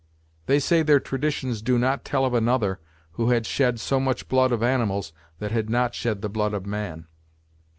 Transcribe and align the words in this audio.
They 0.47 0.57
say 0.57 0.81
their 0.81 0.99
traditions 0.99 1.61
do 1.61 1.77
not 1.77 2.03
tell 2.03 2.25
of 2.25 2.33
another 2.33 2.79
who 3.11 3.29
had 3.29 3.45
shed 3.45 3.79
so 3.79 3.99
much 3.99 4.27
blood 4.27 4.51
of 4.51 4.63
animals 4.63 5.13
that 5.37 5.51
had 5.51 5.69
not 5.69 5.93
shed 5.93 6.23
the 6.23 6.27
blood 6.29 6.55
of 6.55 6.65
man." 6.65 7.05